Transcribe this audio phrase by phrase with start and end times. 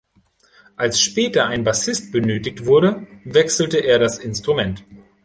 [0.77, 4.83] Als später ein Bassist benötigt wurde, wechselte er das Instrument.